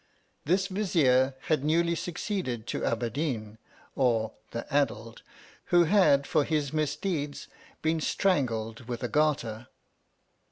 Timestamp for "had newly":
1.41-1.93